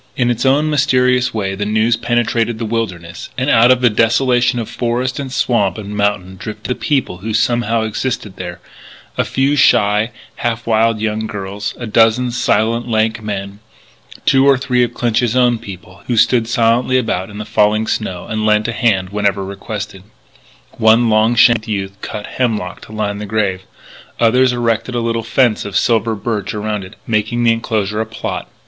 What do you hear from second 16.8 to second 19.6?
about in the falling snow and lent a hand whenever